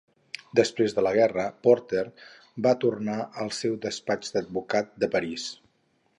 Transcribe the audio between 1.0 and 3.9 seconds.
la guerra, Porter va tornar al seu